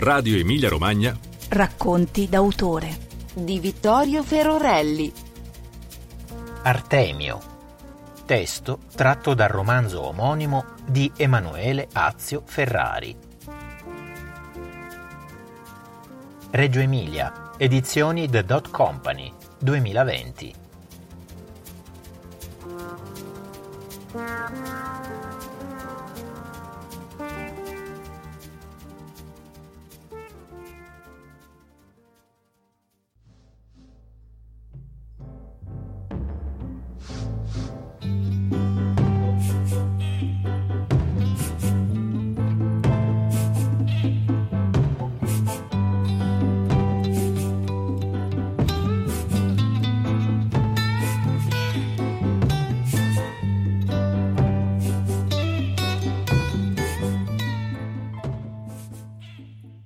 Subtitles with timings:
[0.00, 1.14] Radio Emilia Romagna.
[1.50, 2.96] Racconti d'autore
[3.34, 5.12] di Vittorio Ferorelli.
[6.62, 7.38] Artemio.
[8.24, 13.14] Testo tratto dal romanzo omonimo di Emanuele Azio Ferrari.
[16.50, 20.54] Reggio Emilia, edizioni The Dot Company, 2020.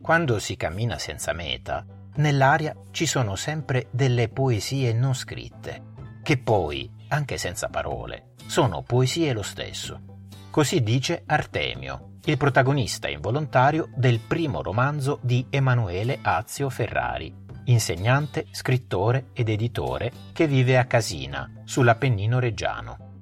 [0.04, 1.82] Quando si cammina senza meta,
[2.16, 9.32] nell'aria ci sono sempre delle poesie non scritte, che poi, anche senza parole, sono poesie
[9.32, 10.26] lo stesso.
[10.50, 19.28] Così dice Artemio, il protagonista involontario del primo romanzo di Emanuele Azio Ferrari, insegnante, scrittore
[19.32, 23.20] ed editore che vive a Casina, sull'Appennino reggiano.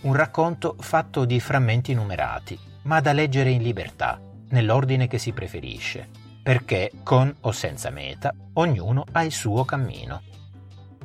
[0.00, 6.22] Un racconto fatto di frammenti numerati, ma da leggere in libertà, nell'ordine che si preferisce
[6.44, 10.20] perché con o senza meta ognuno ha il suo cammino.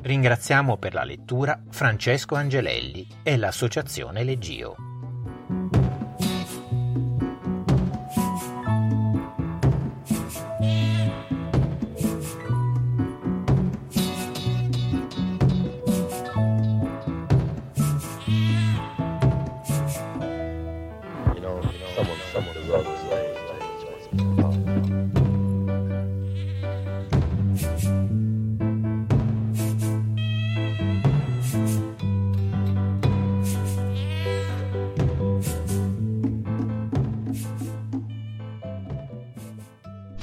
[0.02, 4.76] Ringraziamo per la lettura Francesco Angelelli e l'associazione Leggio.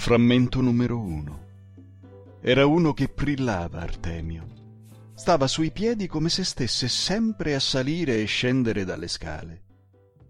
[0.07, 2.38] Frammento numero uno.
[2.40, 5.12] Era uno che brillava, Artemio.
[5.13, 9.66] Stava sui piedi come se stesse sempre a salire e scendere dalle scale.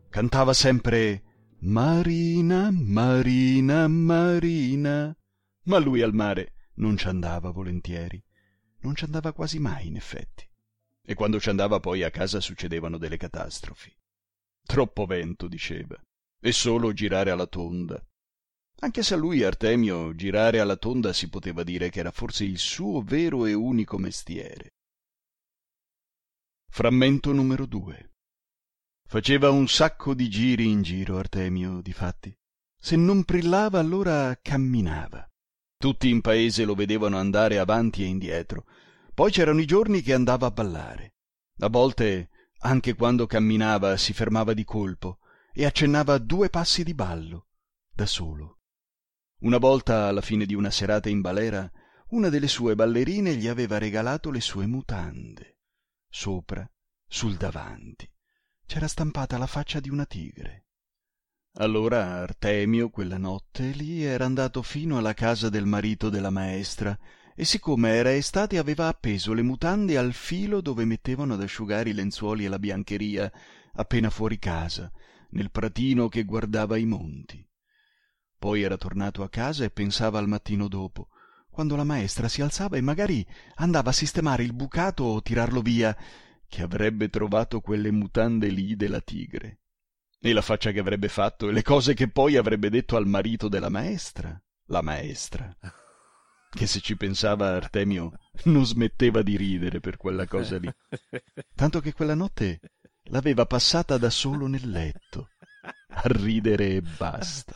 [0.10, 1.22] Cantava sempre
[1.60, 5.16] Marina, Marina, Marina.
[5.66, 8.20] Ma lui al mare non ci andava volentieri.
[8.80, 10.50] Non ci andava quasi mai, in effetti.
[11.06, 13.96] E quando ci andava poi a casa succedevano delle catastrofi.
[14.66, 16.02] Troppo vento, diceva,
[16.42, 18.04] e solo girare alla tonda
[18.80, 22.60] anche se a lui, Artemio, girare alla tonda si poteva dire che era forse il
[22.60, 24.74] suo vero e unico mestiere.
[26.70, 28.12] Frammento numero due.
[29.08, 32.36] Faceva un sacco di giri in giro, Artemio, difatti.
[32.80, 35.28] Se non brillava, allora camminava.
[35.76, 38.66] Tutti in paese lo vedevano andare avanti e indietro.
[39.14, 41.16] Poi c'erano i giorni che andava a ballare.
[41.60, 42.30] A volte,
[42.60, 45.18] anche quando camminava, si fermava di colpo
[45.52, 47.48] e accennava due passi di ballo,
[47.92, 48.57] da solo.
[49.40, 51.72] Una volta, alla fine di una serata in balera,
[52.10, 55.60] una delle sue ballerine gli aveva regalato le sue mutande.
[56.10, 56.68] Sopra,
[57.08, 58.10] sul davanti,
[58.66, 60.66] c'era stampata la faccia di una tigre.
[61.60, 66.98] Allora Artemio, quella notte, lì era andato fino alla casa del marito della maestra
[67.36, 71.94] e siccome era estate aveva appeso le mutande al filo dove mettevano ad asciugare i
[71.94, 73.32] lenzuoli e la biancheria,
[73.74, 74.92] appena fuori casa,
[75.32, 77.47] nel pratino che guardava i monti.
[78.38, 81.10] Poi era tornato a casa e pensava al mattino dopo,
[81.50, 83.26] quando la maestra si alzava e magari
[83.56, 85.96] andava a sistemare il bucato o tirarlo via,
[86.48, 89.62] che avrebbe trovato quelle mutande lì della tigre.
[90.20, 93.48] E la faccia che avrebbe fatto e le cose che poi avrebbe detto al marito
[93.48, 94.40] della maestra.
[94.66, 95.56] La maestra.
[96.50, 98.12] Che se ci pensava Artemio
[98.46, 100.72] non smetteva di ridere per quella cosa lì.
[101.56, 102.60] Tanto che quella notte
[103.10, 105.30] l'aveva passata da solo nel letto,
[105.90, 107.56] a ridere e basta.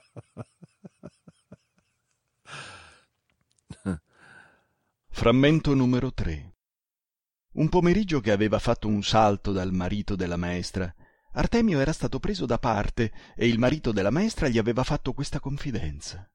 [5.21, 6.55] Frammento numero 3
[7.57, 10.91] Un pomeriggio che aveva fatto un salto dal marito della maestra,
[11.33, 15.39] Artemio era stato preso da parte e il marito della maestra gli aveva fatto questa
[15.39, 16.27] confidenza.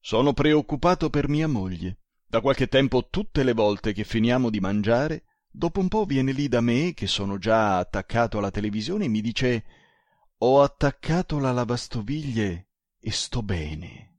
[0.00, 1.98] Sono preoccupato per mia moglie.
[2.26, 6.48] Da qualche tempo tutte le volte che finiamo di mangiare, dopo un po' viene lì
[6.48, 9.64] da me, che sono già attaccato alla televisione, e mi dice
[10.38, 12.68] Ho attaccato la lavastoviglie
[12.98, 14.11] e sto bene.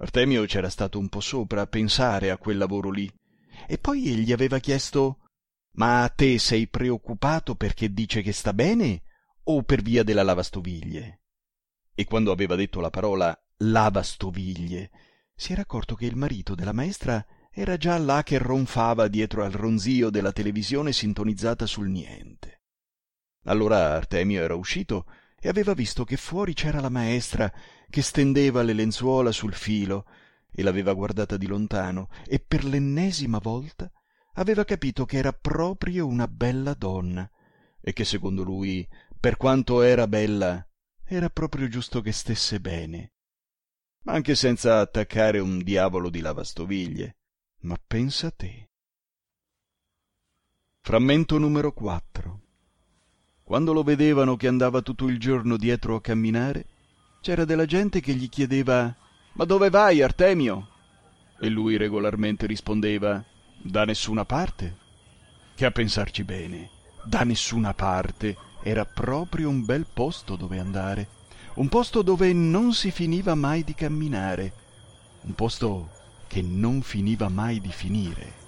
[0.00, 3.10] Artemio c'era stato un po' sopra a pensare a quel lavoro lì.
[3.66, 5.18] E poi gli aveva chiesto
[5.72, 9.02] Ma te sei preoccupato perché dice che sta bene
[9.44, 11.20] o per via della lavastoviglie?
[11.94, 14.90] E quando aveva detto la parola lavastoviglie,
[15.34, 19.52] si era accorto che il marito della maestra era già là che ronfava dietro al
[19.52, 22.62] ronzio della televisione sintonizzata sul niente.
[23.44, 25.06] Allora Artemio era uscito
[25.38, 27.52] e aveva visto che fuori c'era la maestra
[27.90, 30.06] che stendeva le lenzuola sul filo
[30.50, 33.90] e l'aveva guardata di lontano e per l'ennesima volta
[34.34, 37.28] aveva capito che era proprio una bella donna
[37.80, 38.88] e che secondo lui,
[39.18, 40.66] per quanto era bella,
[41.04, 43.12] era proprio giusto che stesse bene
[44.04, 47.16] anche senza attaccare un diavolo di lavastoviglie.
[47.62, 48.70] Ma pensa a te.
[50.80, 52.40] Frammento numero 4.
[53.42, 56.69] Quando lo vedevano che andava tutto il giorno dietro a camminare,
[57.20, 58.94] c'era della gente che gli chiedeva
[59.34, 60.68] Ma dove vai, Artemio?
[61.38, 63.22] E lui regolarmente rispondeva
[63.62, 64.76] Da nessuna parte.
[65.54, 66.70] Che a pensarci bene,
[67.04, 71.18] da nessuna parte era proprio un bel posto dove andare
[71.54, 74.52] un posto dove non si finiva mai di camminare,
[75.22, 75.90] un posto
[76.28, 78.39] che non finiva mai di finire.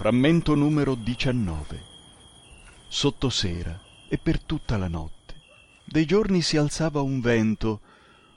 [0.00, 1.78] Frammento numero 19.
[2.88, 5.34] Sottosera e per tutta la notte.
[5.84, 7.82] Dei giorni si alzava un vento,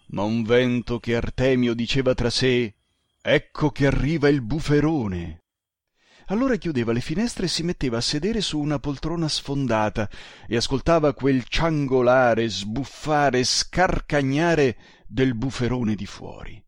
[0.07, 2.73] ma un vento che Artemio diceva tra sé
[3.21, 5.43] Ecco che arriva il buferone.
[6.25, 10.09] Allora chiudeva le finestre e si metteva a sedere su una poltrona sfondata
[10.45, 14.77] e ascoltava quel ciangolare, sbuffare, scarcagnare
[15.07, 16.61] del buferone di fuori.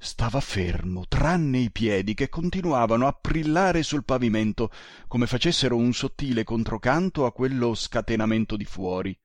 [0.00, 4.70] Stava fermo, tranne i piedi che continuavano a brillare sul pavimento,
[5.08, 9.18] come facessero un sottile controcanto a quello scatenamento di fuori.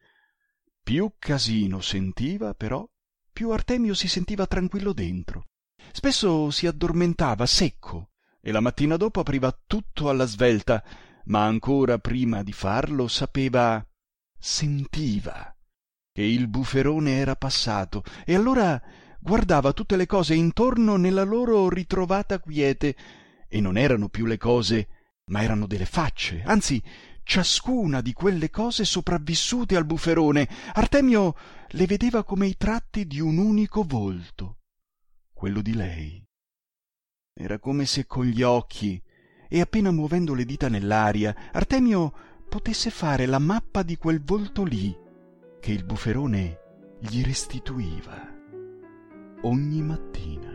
[0.81, 2.89] Più casino sentiva, però,
[3.31, 5.49] più Artemio si sentiva tranquillo dentro.
[5.91, 8.09] Spesso si addormentava secco
[8.41, 10.83] e la mattina dopo apriva tutto alla svelta,
[11.25, 13.85] ma ancora prima di farlo sapeva
[14.39, 15.55] sentiva
[16.11, 18.81] che il buferone era passato e allora
[19.23, 22.95] guardava tutte le cose intorno nella loro ritrovata quiete,
[23.47, 24.87] e non erano più le cose,
[25.27, 26.83] ma erano delle facce, anzi
[27.23, 30.49] ciascuna di quelle cose sopravvissute al buferone.
[30.73, 31.35] Artemio
[31.69, 34.57] le vedeva come i tratti di un unico volto,
[35.33, 36.21] quello di lei.
[37.33, 39.01] Era come se con gli occhi
[39.47, 42.13] e appena muovendo le dita nell'aria, Artemio
[42.49, 44.93] potesse fare la mappa di quel volto lì
[45.61, 46.59] che il buferone
[46.99, 48.32] gli restituiva
[49.43, 50.52] ogni mattina.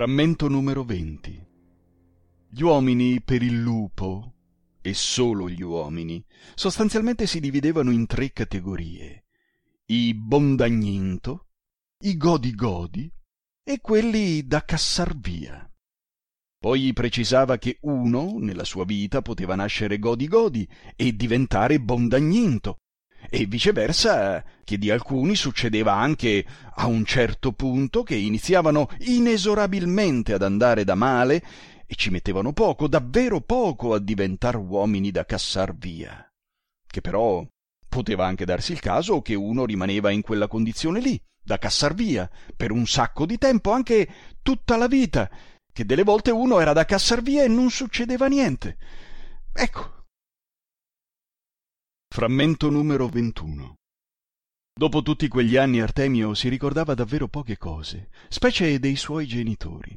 [0.00, 1.46] Frammento numero 20
[2.48, 4.32] Gli uomini per il lupo,
[4.80, 9.26] e solo gli uomini, sostanzialmente si dividevano in tre categorie.
[9.84, 11.48] I bondagninto,
[12.04, 13.12] i godi-godi
[13.62, 15.70] e quelli da cassar via.
[16.58, 20.66] Poi precisava che uno, nella sua vita, poteva nascere godi-godi
[20.96, 22.78] e diventare bondagninto,
[23.28, 30.42] e viceversa che di alcuni succedeva anche a un certo punto che iniziavano inesorabilmente ad
[30.42, 31.42] andare da male
[31.86, 36.24] e ci mettevano poco, davvero poco, a diventar uomini da cassar via.
[36.86, 37.44] Che però
[37.88, 42.30] poteva anche darsi il caso che uno rimaneva in quella condizione lì, da cassar via,
[42.56, 44.08] per un sacco di tempo, anche
[44.42, 45.28] tutta la vita,
[45.72, 48.76] che delle volte uno era da cassar via e non succedeva niente.
[49.52, 49.99] Ecco,
[52.12, 53.76] Frammento numero 21
[54.74, 59.96] Dopo tutti quegli anni Artemio si ricordava davvero poche cose, specie dei suoi genitori.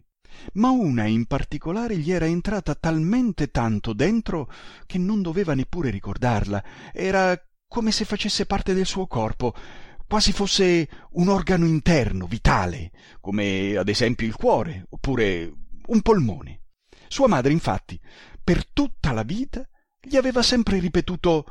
[0.53, 4.47] Ma una in particolare gli era entrata talmente tanto dentro
[4.85, 6.63] che non doveva neppure ricordarla.
[6.93, 7.35] Era
[7.67, 9.55] come se facesse parte del suo corpo,
[10.07, 12.91] quasi fosse un organo interno, vitale,
[13.21, 15.51] come ad esempio il cuore, oppure
[15.87, 16.61] un polmone.
[17.07, 17.99] Sua madre, infatti,
[18.43, 19.67] per tutta la vita
[19.99, 21.45] gli aveva sempre ripetuto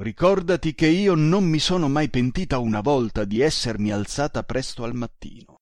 [0.00, 4.94] Ricordati che io non mi sono mai pentita una volta di essermi alzata presto al
[4.94, 5.56] mattino.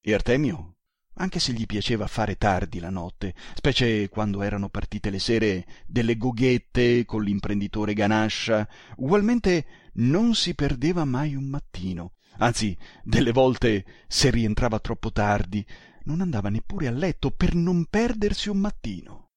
[0.00, 0.76] E Artemio,
[1.14, 6.16] anche se gli piaceva fare tardi la notte, specie quando erano partite le sere delle
[6.16, 8.68] goghette con l'imprenditore Ganascia,
[8.98, 12.12] ugualmente non si perdeva mai un mattino.
[12.36, 15.66] Anzi, delle volte, se rientrava troppo tardi,
[16.04, 19.30] non andava neppure a letto per non perdersi un mattino.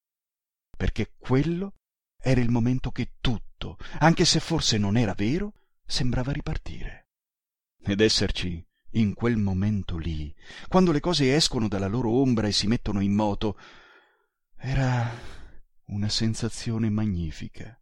[0.78, 1.74] Perché quello
[2.22, 5.54] era il momento che tutti tutto, anche se forse non era vero,
[5.86, 7.08] sembrava ripartire.
[7.82, 10.34] Ed esserci in quel momento lì,
[10.68, 13.58] quando le cose escono dalla loro ombra e si mettono in moto,
[14.58, 15.10] era
[15.88, 17.80] una sensazione magnifica.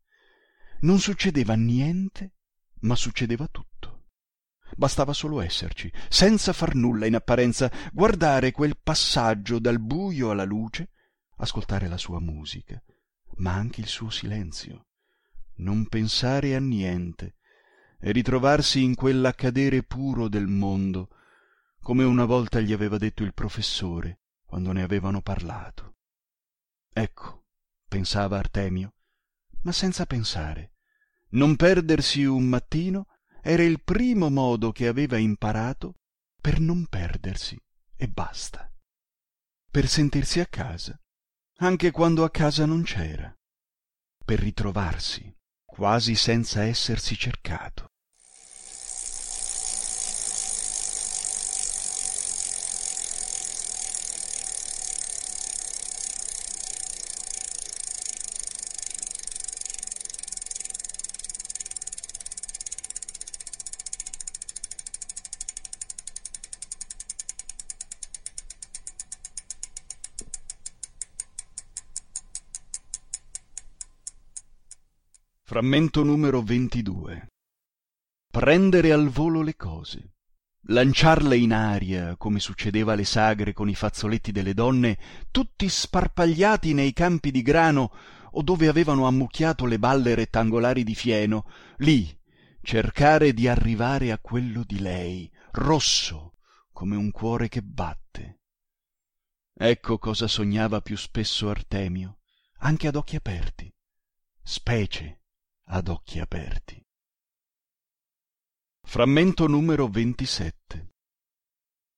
[0.82, 2.34] Non succedeva niente,
[2.82, 3.72] ma succedeva tutto.
[4.76, 10.90] Bastava solo esserci, senza far nulla in apparenza, guardare quel passaggio dal buio alla luce,
[11.38, 12.82] ascoltare la sua musica,
[13.38, 14.88] ma anche il suo silenzio,
[15.56, 17.36] non pensare a niente
[18.00, 21.10] e ritrovarsi in quell'accadere puro del mondo,
[21.82, 25.96] come una volta gli aveva detto il professore quando ne avevano parlato.
[26.92, 27.46] Ecco,
[27.88, 28.94] pensava Artemio,
[29.62, 30.74] ma senza pensare.
[31.30, 33.08] Non perdersi un mattino
[33.42, 35.96] era il primo modo che aveva imparato
[36.40, 37.60] per non perdersi
[37.96, 38.72] e basta.
[39.72, 41.00] Per sentirsi a casa,
[41.58, 43.34] anche quando a casa non c'era.
[44.24, 45.34] Per ritrovarsi
[45.74, 47.86] quasi senza essersi cercato.
[75.54, 77.28] Frammento numero 22
[78.32, 80.14] Prendere al volo le cose,
[80.62, 84.98] lanciarle in aria, come succedeva alle sagre con i fazzoletti delle donne,
[85.30, 87.92] tutti sparpagliati nei campi di grano
[88.32, 91.46] o dove avevano ammucchiato le balle rettangolari di fieno,
[91.78, 92.20] lì
[92.64, 96.34] cercare di arrivare a quello di lei, rosso
[96.72, 98.40] come un cuore che batte.
[99.54, 102.22] Ecco cosa sognava più spesso Artemio,
[102.62, 103.72] anche ad occhi aperti,
[104.42, 105.20] specie
[105.74, 106.80] ad occhi aperti.
[108.86, 110.90] Frammento numero 27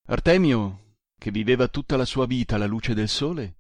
[0.08, 3.58] Artemio, che viveva tutta la sua vita alla luce del sole,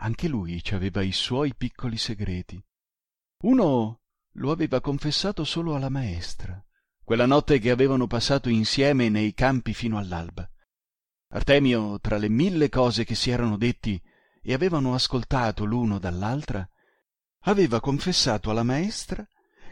[0.00, 2.62] anche lui ci aveva i suoi piccoli segreti.
[3.44, 6.62] Uno lo aveva confessato solo alla maestra,
[7.02, 10.46] quella notte che avevano passato insieme nei campi fino all'alba.
[11.28, 13.98] Artemio, tra le mille cose che si erano detti
[14.42, 16.68] e avevano ascoltato l'uno dall'altra,
[17.44, 19.26] aveva confessato alla maestra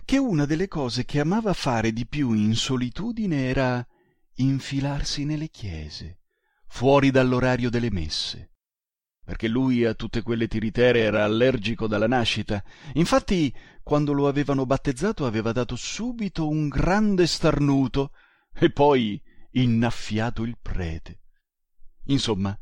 [0.04, 3.86] che una delle cose che amava fare di più in solitudine era
[4.34, 6.20] infilarsi nelle chiese,
[6.66, 8.50] fuori dall'orario delle messe,
[9.24, 12.62] perché lui a tutte quelle tiritere era allergico dalla nascita.
[12.94, 18.12] Infatti, quando lo avevano battezzato aveva dato subito un grande starnuto
[18.52, 19.20] e poi
[19.52, 21.20] innaffiato il prete.
[22.06, 22.56] Insomma,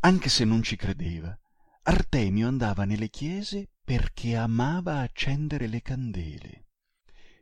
[0.00, 1.36] anche se non ci credeva,
[1.82, 6.65] Artemio andava nelle chiese perché amava accendere le candele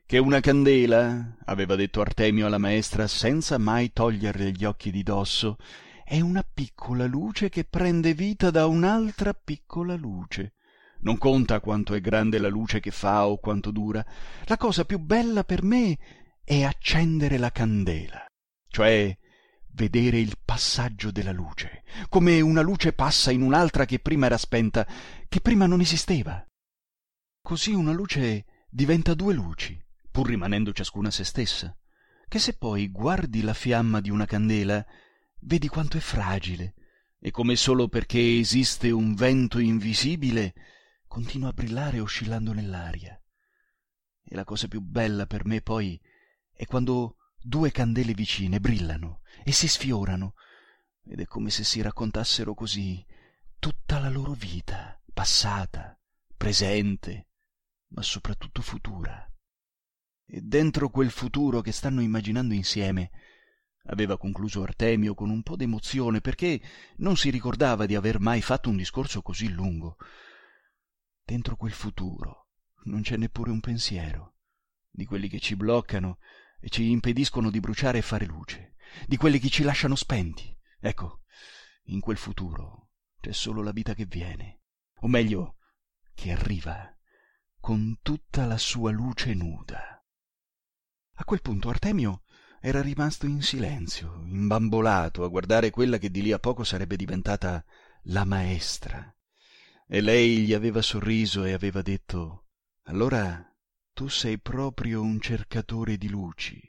[0.07, 5.57] che una candela aveva detto artemio alla maestra senza mai toglierle gli occhi di dosso
[6.05, 10.53] è una piccola luce che prende vita da un'altra piccola luce.
[11.01, 14.05] Non conta quanto è grande la luce che fa o quanto dura.
[14.45, 15.99] La cosa più bella per me
[16.45, 18.27] è accendere la candela,
[18.69, 19.17] cioè
[19.73, 24.87] vedere il passaggio della luce, come una luce passa in un'altra che prima era spenta,
[25.27, 26.47] che prima non esisteva.
[27.43, 29.84] Così una luce diventa due luci,
[30.15, 31.77] pur rimanendo ciascuna se stessa,
[32.29, 34.87] che se poi guardi la fiamma di una candela,
[35.41, 36.75] vedi quanto è fragile,
[37.19, 40.55] e come solo perché esiste un vento invisibile
[41.09, 43.21] continua a brillare oscillando nell'aria.
[44.23, 46.01] E la cosa più bella per me poi
[46.53, 50.35] è quando due candele vicine brillano e si sfiorano,
[51.03, 53.05] ed è come se si raccontassero così
[53.59, 55.99] tutta la loro vita, passata,
[56.37, 57.31] presente,
[57.89, 59.29] ma soprattutto futura.
[60.27, 63.11] E dentro quel futuro che stanno immaginando insieme,
[63.87, 66.61] aveva concluso Artemio con un po' d'emozione, perché
[66.97, 69.97] non si ricordava di aver mai fatto un discorso così lungo.
[71.23, 72.49] Dentro quel futuro
[72.85, 74.37] non c'è neppure un pensiero,
[74.91, 76.19] di quelli che ci bloccano
[76.61, 78.75] e ci impediscono di bruciare e fare luce,
[79.07, 80.57] di quelli che ci lasciano spenti.
[80.81, 81.23] Ecco,
[81.85, 82.91] in quel futuro
[83.21, 84.63] c'è solo la vita che viene,
[85.01, 85.57] o meglio,
[86.15, 86.95] che arriva,
[87.61, 89.94] con tutta la sua luce nuda.
[91.17, 92.23] A quel punto Artemio
[92.61, 97.65] era rimasto in silenzio, imbambolato, a guardare quella che di lì a poco sarebbe diventata
[98.05, 99.15] la maestra.
[99.87, 102.47] E lei gli aveva sorriso e aveva detto
[102.85, 103.49] Allora
[103.93, 106.61] tu sei proprio un cercatore di luci.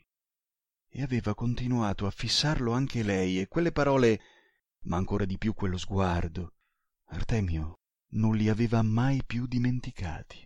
[0.87, 4.21] E aveva continuato a fissarlo anche lei, e quelle parole,
[4.83, 6.53] ma ancora di più quello sguardo,
[7.07, 7.79] Artemio
[8.09, 10.44] non li aveva mai più dimenticati.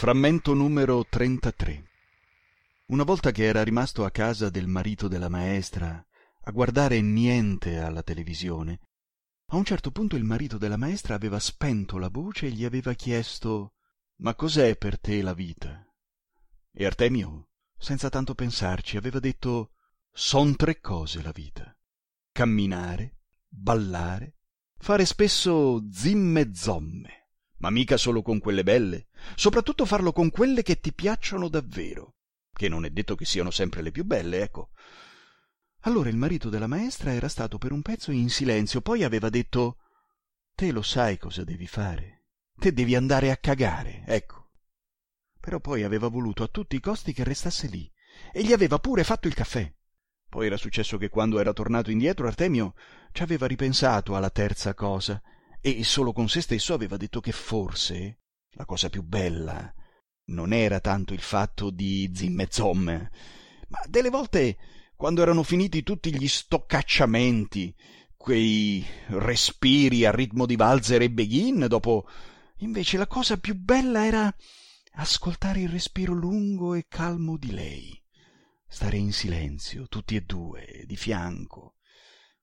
[0.00, 1.84] Frammento numero 33
[2.86, 6.02] Una volta che era rimasto a casa del marito della maestra
[6.40, 8.80] a guardare niente alla televisione,
[9.48, 12.94] a un certo punto il marito della maestra aveva spento la voce e gli aveva
[12.94, 13.74] chiesto
[14.22, 15.86] Ma cos'è per te la vita?
[16.72, 19.72] E Artemio, senza tanto pensarci, aveva detto
[20.10, 21.76] Son tre cose la vita.
[22.32, 24.38] Camminare, ballare,
[24.78, 27.19] fare spesso zimme zomme
[27.60, 32.14] ma mica solo con quelle belle, soprattutto farlo con quelle che ti piacciono davvero,
[32.52, 34.70] che non è detto che siano sempre le più belle, ecco.
[35.80, 39.78] Allora il marito della maestra era stato per un pezzo in silenzio, poi aveva detto
[40.54, 42.24] Te lo sai cosa devi fare.
[42.58, 44.50] Te devi andare a cagare, ecco.
[45.38, 47.90] Però poi aveva voluto a tutti i costi che restasse lì,
[48.32, 49.70] e gli aveva pure fatto il caffè.
[50.28, 52.74] Poi era successo che quando era tornato indietro Artemio
[53.12, 55.20] ci aveva ripensato alla terza cosa
[55.60, 58.20] e solo con se stesso aveva detto che forse
[58.52, 59.72] la cosa più bella
[60.30, 64.56] non era tanto il fatto di zim zom, ma delle volte
[65.00, 67.74] quando erano finiti tutti gli stoccacciamenti,
[68.16, 72.06] quei respiri a ritmo di valzer e begin, dopo
[72.58, 74.34] invece la cosa più bella era
[74.92, 78.04] ascoltare il respiro lungo e calmo di lei,
[78.68, 81.76] stare in silenzio, tutti e due, di fianco,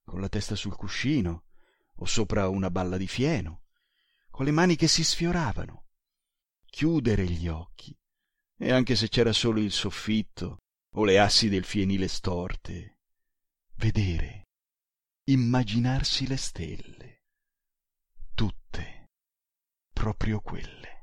[0.03, 1.43] con la testa sul cuscino,
[1.97, 3.63] o sopra una balla di fieno,
[4.29, 5.85] con le mani che si sfioravano,
[6.65, 7.95] chiudere gli occhi,
[8.57, 10.63] e anche se c'era solo il soffitto
[10.95, 12.99] o le assi del fienile storte,
[13.75, 14.47] vedere,
[15.25, 17.21] immaginarsi le stelle,
[18.33, 19.09] tutte,
[19.93, 20.96] proprio quelle.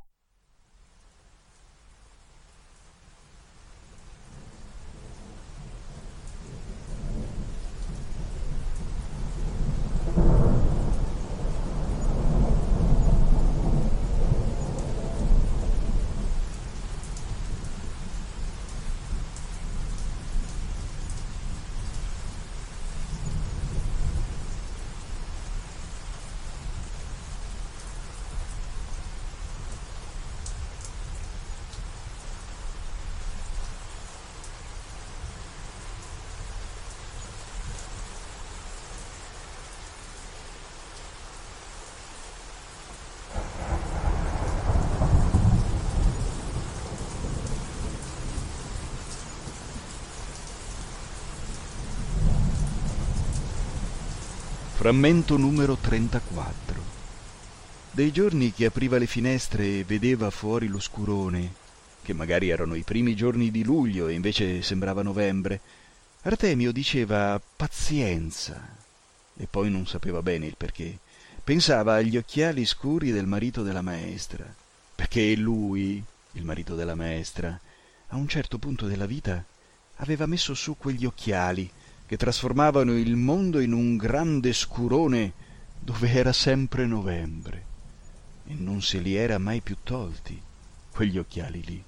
[54.84, 56.82] Frammento numero 34
[57.90, 61.54] Dei giorni che apriva le finestre e vedeva fuori l'oscurone,
[62.02, 65.58] che magari erano i primi giorni di luglio e invece sembrava novembre,
[66.24, 68.76] Artemio diceva pazienza
[69.34, 70.98] e poi non sapeva bene il perché.
[71.42, 74.44] Pensava agli occhiali scuri del marito della maestra,
[74.94, 77.58] perché lui, il marito della maestra,
[78.08, 79.42] a un certo punto della vita
[79.96, 81.70] aveva messo su quegli occhiali
[82.06, 85.32] che trasformavano il mondo in un grande scurone
[85.78, 87.72] dove era sempre novembre
[88.46, 90.40] e non se li era mai più tolti
[90.90, 91.82] quegli occhiali lì.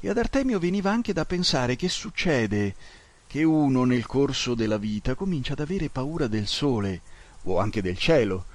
[0.00, 2.74] E ad Artemio veniva anche da pensare che succede
[3.26, 7.00] che uno nel corso della vita comincia ad avere paura del sole
[7.44, 8.46] o anche del cielo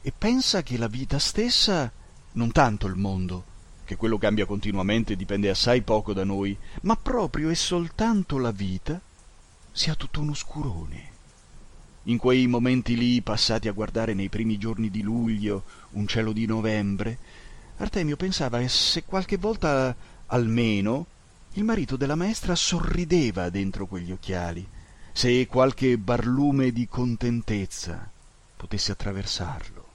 [0.00, 1.90] e pensa che la vita stessa,
[2.32, 3.44] non tanto il mondo,
[3.84, 8.50] che quello cambia continuamente e dipende assai poco da noi, ma proprio e soltanto la
[8.50, 9.00] vita
[9.78, 11.10] sia tutto un oscurone.
[12.04, 16.46] In quei momenti lì, passati a guardare nei primi giorni di luglio un cielo di
[16.46, 17.16] novembre,
[17.76, 19.94] Artemio pensava se qualche volta
[20.26, 21.06] almeno
[21.52, 24.66] il marito della maestra sorrideva dentro quegli occhiali,
[25.12, 28.10] se qualche barlume di contentezza
[28.56, 29.86] potesse attraversarlo,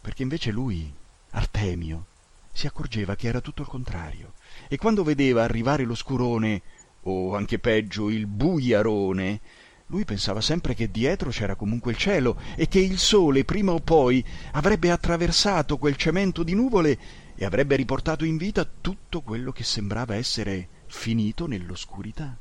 [0.00, 0.90] perché invece lui,
[1.32, 2.06] Artemio,
[2.50, 4.32] si accorgeva che era tutto il contrario,
[4.68, 6.62] e quando vedeva arrivare l'oscurone,
[7.02, 9.40] o anche peggio il buiarone,
[9.86, 13.80] lui pensava sempre che dietro c'era comunque il cielo e che il sole prima o
[13.80, 16.98] poi avrebbe attraversato quel cemento di nuvole
[17.34, 22.36] e avrebbe riportato in vita tutto quello che sembrava essere finito nell'oscurità.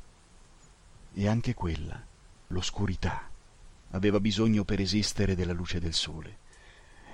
[1.13, 2.01] E anche quella,
[2.47, 3.29] l'oscurità,
[3.91, 6.37] aveva bisogno per esistere della luce del sole.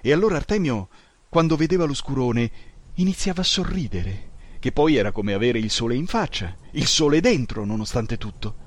[0.02, 0.90] E allora Artemio,
[1.30, 2.52] quando vedeva l'oscurone,
[2.96, 4.30] iniziava a sorridere,
[4.60, 8.66] che poi era come avere il sole in faccia, il sole dentro, nonostante tutto.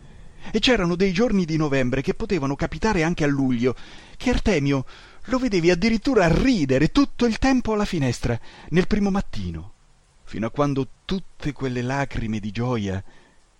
[0.50, 3.74] E c'erano dei giorni di novembre che potevano capitare anche a luglio,
[4.16, 4.84] che Artemio
[5.24, 8.38] lo vedevi addirittura ridere tutto il tempo alla finestra,
[8.70, 9.72] nel primo mattino,
[10.24, 13.02] fino a quando tutte quelle lacrime di gioia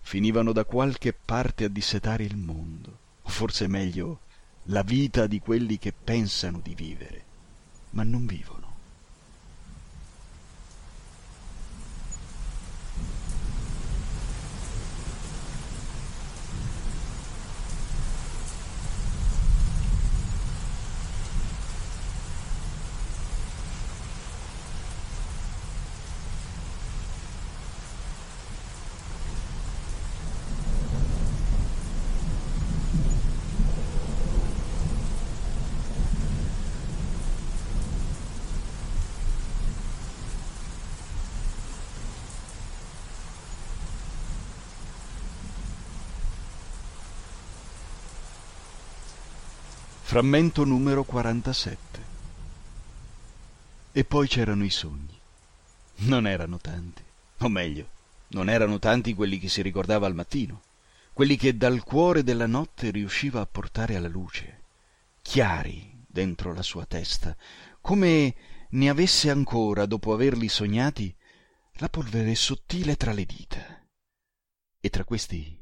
[0.01, 4.21] finivano da qualche parte a dissetare il mondo, o forse meglio,
[4.65, 7.23] la vita di quelli che pensano di vivere,
[7.91, 8.60] ma non vivono.
[50.11, 51.99] Frammento numero 47
[53.93, 55.17] E poi c'erano i sogni.
[55.99, 57.01] Non erano tanti,
[57.37, 57.87] o meglio,
[58.31, 60.63] non erano tanti quelli che si ricordava al mattino,
[61.13, 64.63] quelli che dal cuore della notte riusciva a portare alla luce,
[65.21, 67.33] chiari dentro la sua testa,
[67.79, 68.35] come
[68.71, 71.15] ne avesse ancora, dopo averli sognati,
[71.75, 73.81] la polvere sottile tra le dita.
[74.77, 75.57] E tra questi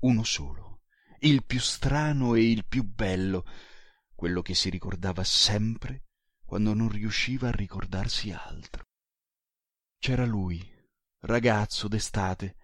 [0.00, 0.80] uno solo,
[1.20, 3.44] il più strano e il più bello,
[4.24, 6.04] quello che si ricordava sempre
[6.46, 8.84] quando non riusciva a ricordarsi altro.
[9.98, 10.66] C'era lui,
[11.18, 12.56] ragazzo d'estate,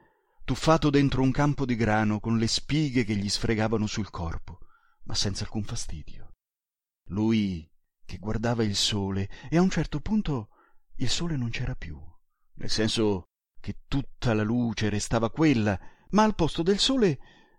[0.43, 4.61] tuffato dentro un campo di grano con le spighe che gli sfregavano sul corpo,
[5.03, 6.37] ma senza alcun fastidio.
[7.09, 7.71] Lui
[8.07, 10.49] che guardava il sole e a un certo punto
[10.97, 12.01] il sole non c'era più,
[12.55, 13.25] nel senso
[13.61, 15.79] che tutta la luce restava quella,
[16.13, 17.19] ma al posto del sole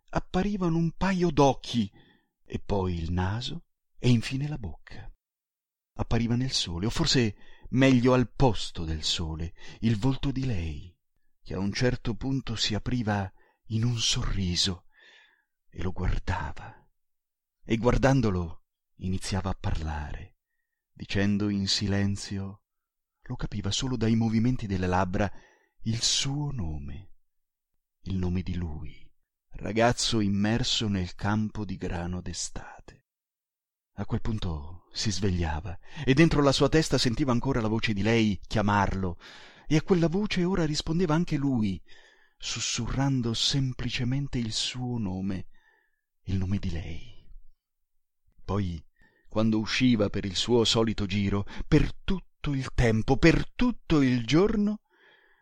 [0.10, 1.88] apparivano un paio d'occhi
[2.44, 3.66] e poi il naso
[4.04, 5.08] e infine la bocca.
[5.94, 7.36] Appariva nel sole, o forse
[7.70, 10.98] meglio al posto del sole, il volto di lei,
[11.44, 13.32] che a un certo punto si apriva
[13.68, 14.86] in un sorriso
[15.70, 16.84] e lo guardava,
[17.64, 18.64] e guardandolo
[18.96, 20.38] iniziava a parlare,
[20.92, 22.64] dicendo in silenzio,
[23.26, 25.32] lo capiva solo dai movimenti delle labbra,
[25.82, 27.12] il suo nome,
[28.06, 29.08] il nome di lui,
[29.50, 33.01] ragazzo immerso nel campo di grano d'estate.
[34.02, 38.02] A quel punto si svegliava e dentro la sua testa sentiva ancora la voce di
[38.02, 39.20] lei chiamarlo
[39.68, 41.80] e a quella voce ora rispondeva anche lui,
[42.36, 45.46] sussurrando semplicemente il suo nome,
[46.24, 47.32] il nome di lei.
[48.44, 48.84] Poi,
[49.30, 54.80] quando usciva per il suo solito giro, per tutto il tempo, per tutto il giorno,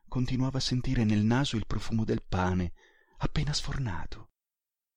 [0.10, 2.74] continuava a sentire nel naso il profumo del pane
[3.20, 4.32] appena sfornato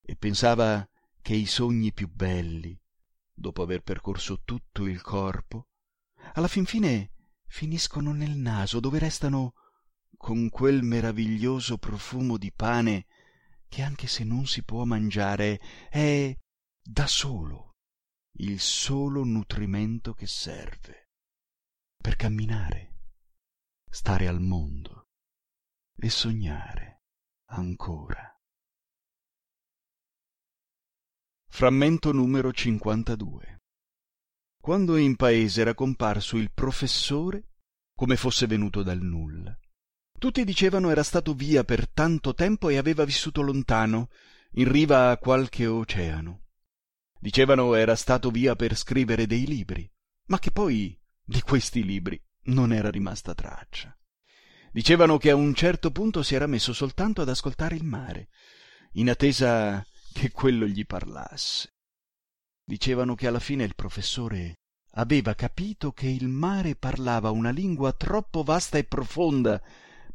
[0.02, 0.84] e pensava
[1.20, 2.76] che i sogni più belli
[3.32, 5.68] dopo aver percorso tutto il corpo,
[6.34, 7.12] alla fin fine
[7.46, 9.54] finiscono nel naso dove restano
[10.16, 13.06] con quel meraviglioso profumo di pane
[13.68, 16.36] che anche se non si può mangiare è
[16.80, 17.76] da solo
[18.36, 21.10] il solo nutrimento che serve
[21.96, 22.94] per camminare,
[23.90, 25.10] stare al mondo
[25.96, 27.02] e sognare
[27.50, 28.31] ancora.
[31.54, 33.60] Frammento numero 52
[34.58, 37.50] Quando in paese era comparso il professore,
[37.94, 39.54] come fosse venuto dal nulla,
[40.18, 44.08] tutti dicevano era stato via per tanto tempo e aveva vissuto lontano,
[44.52, 46.46] in riva a qualche oceano.
[47.20, 49.86] Dicevano era stato via per scrivere dei libri,
[50.28, 53.94] ma che poi di questi libri non era rimasta traccia.
[54.72, 58.30] Dicevano che a un certo punto si era messo soltanto ad ascoltare il mare,
[58.92, 61.72] in attesa che quello gli parlasse.
[62.64, 64.60] Dicevano che alla fine il professore
[64.92, 69.60] aveva capito che il mare parlava una lingua troppo vasta e profonda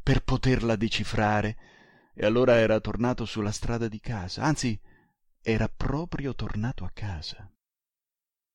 [0.02, 1.56] per poterla decifrare,
[2.14, 4.78] e allora era tornato sulla strada di casa, anzi
[5.42, 7.50] era proprio tornato a casa.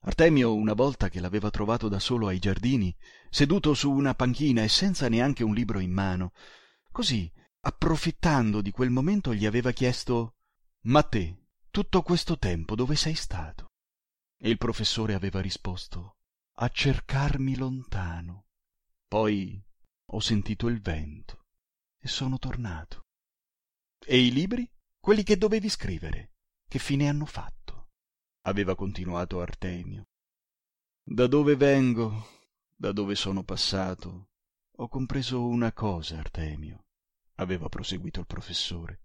[0.06, 2.94] Artemio, una volta che l'aveva trovato da solo ai giardini,
[3.30, 6.34] seduto su una panchina e senza neanche un libro in mano,
[6.92, 10.36] così, approfittando di quel momento, gli aveva chiesto
[10.84, 13.72] ma te, tutto questo tempo dove sei stato?
[14.38, 16.18] E il professore aveva risposto
[16.56, 18.46] A cercarmi lontano.
[19.08, 19.64] Poi
[20.06, 21.46] ho sentito il vento
[21.98, 23.06] e sono tornato.
[24.06, 24.70] E i libri?
[25.00, 26.32] Quelli che dovevi scrivere,
[26.68, 27.64] che fine hanno fatto?
[28.44, 30.08] aveva continuato Artemio.
[31.04, 32.28] Da dove vengo,
[32.76, 34.30] da dove sono passato,
[34.78, 36.86] ho compreso una cosa, Artemio,
[37.36, 39.02] aveva proseguito il professore,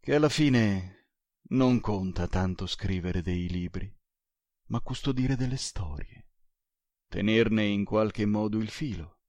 [0.00, 0.95] che alla fine
[1.48, 3.94] non conta tanto scrivere dei libri,
[4.68, 6.30] ma custodire delle storie,
[7.08, 9.20] tenerne in qualche modo il filo.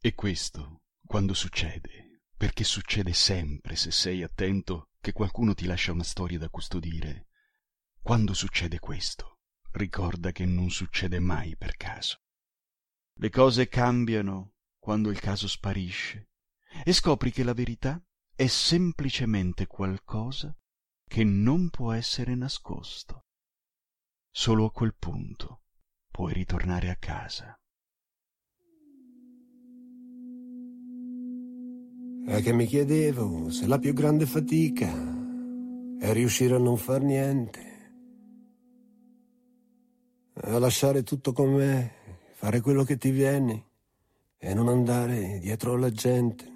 [0.00, 6.02] E questo, quando succede, perché succede sempre se sei attento che qualcuno ti lascia una
[6.02, 7.28] storia da custodire,
[8.00, 9.40] quando succede questo,
[9.72, 12.20] ricorda che non succede mai per caso.
[13.18, 16.30] Le cose cambiano quando il caso sparisce
[16.84, 18.02] e scopri che la verità
[18.34, 20.56] è semplicemente qualcosa
[21.08, 23.24] che non può essere nascosto.
[24.30, 25.62] Solo a quel punto
[26.10, 27.58] puoi ritornare a casa.
[32.26, 34.92] È che mi chiedevo se la più grande fatica
[35.98, 37.92] è riuscire a non far niente,
[40.34, 41.88] a lasciare tutto com'è,
[42.32, 43.64] fare quello che ti viene
[44.38, 46.55] e non andare dietro alla gente.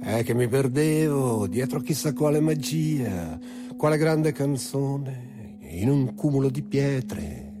[0.00, 3.38] È che mi perdevo dietro chissà quale magia,
[3.76, 7.52] quale grande canzone, in un cumulo di pietre,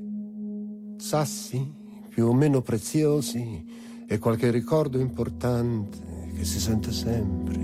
[0.96, 1.74] sassi
[2.08, 3.64] più o meno preziosi
[4.06, 5.98] e qualche ricordo importante
[6.36, 7.56] che si sente sempre.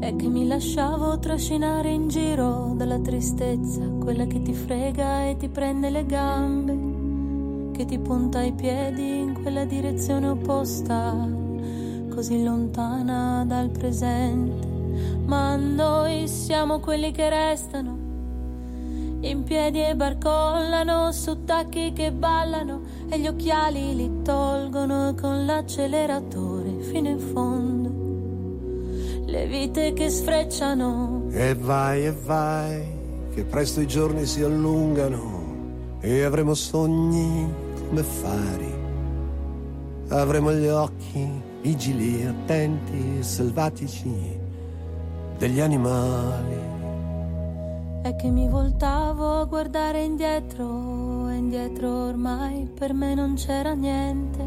[0.00, 5.48] È che mi lasciavo trascinare in giro dalla tristezza, quella che ti frega e ti
[5.48, 11.35] prende le gambe, che ti punta i piedi in quella direzione opposta
[12.16, 14.66] così lontana dal presente,
[15.26, 17.98] ma noi siamo quelli che restano
[19.20, 26.80] in piedi e barcollano su tacchi che ballano e gli occhiali li tolgono con l'acceleratore
[26.80, 27.90] fino in fondo.
[29.26, 31.26] Le vite che sfrecciano.
[31.32, 32.82] E vai e vai,
[33.34, 35.44] che presto i giorni si allungano
[36.00, 37.52] e avremo sogni
[37.88, 38.74] come fari.
[40.08, 44.38] Avremo gli occhi vigili, attenti, selvatici
[45.36, 46.54] degli animali.
[48.02, 54.46] È che mi voltavo a guardare indietro, e indietro ormai per me non c'era niente.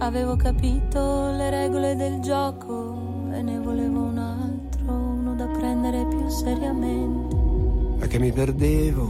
[0.00, 6.28] Avevo capito le regole del gioco e ne volevo un altro, uno da prendere più
[6.28, 7.34] seriamente.
[7.98, 9.08] È che mi perdevo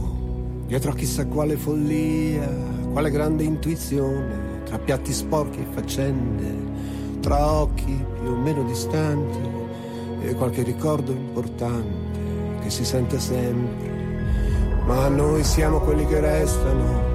[0.67, 2.47] dietro a chissà quale follia,
[2.93, 9.39] quale grande intuizione tra piatti sporchi e faccende, tra occhi più o meno distanti
[10.21, 13.91] e qualche ricordo importante che si sente sempre.
[14.85, 17.11] Ma noi siamo quelli che restano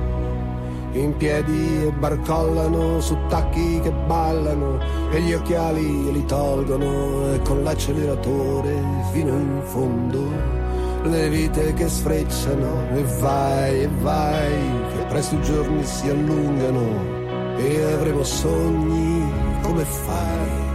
[0.92, 4.78] in piedi e barcollano su tacchi che ballano
[5.10, 8.74] e gli occhiali li tolgono e con l'acceleratore
[9.12, 10.56] fino in fondo
[11.04, 14.52] le vite che sfrecciano e vai e vai
[14.92, 17.17] che presto i giorni si allungano
[17.58, 19.30] e avremo sogni
[19.62, 20.66] come fai.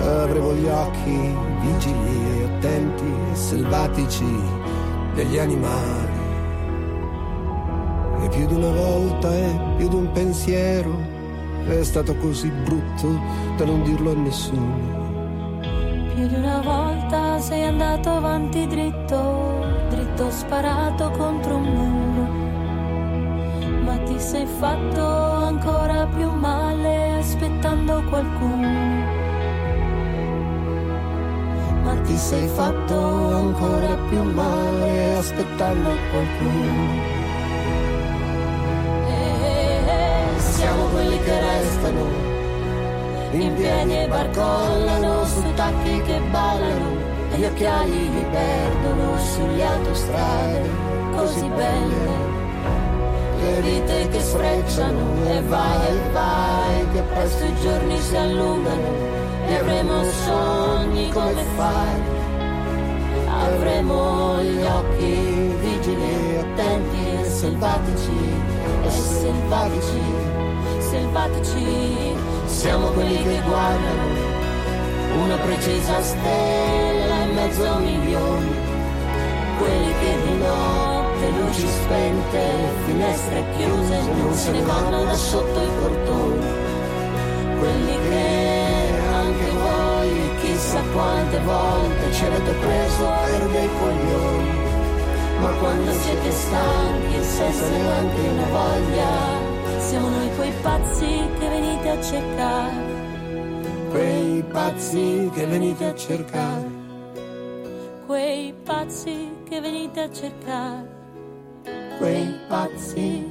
[0.00, 4.40] Avremo gli occhi vigili e attenti e selvatici
[5.14, 6.20] degli animali.
[8.22, 10.96] E più di una volta e più di un pensiero
[11.68, 13.20] è stato così brutto
[13.56, 15.00] da non dirlo a nessuno.
[16.14, 22.01] Più di una volta sei andato avanti dritto, dritto sparato contro un muro.
[24.22, 28.68] Sei fatto ancora più male aspettando qualcuno.
[31.82, 36.92] Ma Ti sei fatto ancora più male aspettando qualcuno.
[39.08, 42.06] Eh, Siamo quelli che restano
[43.32, 46.96] in piedi e barcollano su tacchi che ballano
[47.32, 50.70] e gli occhiali li perdono sulle autostrade
[51.16, 52.31] così belle.
[53.60, 58.88] Vite che sfrecciano e vai e vai, che presto i giorni si allungano
[59.46, 62.20] e avremo sogni come fare.
[63.28, 68.12] Avremo gli occhi vigili, attenti e selvatici,
[68.84, 70.02] e selvatici,
[70.78, 72.14] selvatici,
[72.46, 74.30] siamo quelli che guardano
[75.24, 78.50] una precisa stella in mezzo a milioni,
[79.58, 80.38] quelli che di
[81.22, 82.40] notte luci spente,
[82.86, 86.46] finestre chiuse, non se ne vanno da sotto i portoni,
[87.58, 94.60] quelli che anche voi chissà quante volte ci avete preso per dei coglioni.
[95.40, 102.02] Ma quando siete stanchi, senza neanche una voglia, siamo noi quei pazzi che venite a
[102.02, 103.00] cercare.
[103.90, 106.80] quei pazzi che venite a cercare.
[108.06, 110.91] Quei pazzi che venite a cercare.
[112.02, 113.30] Quei pazzi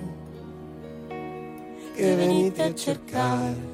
[1.94, 3.71] che venite a cercare.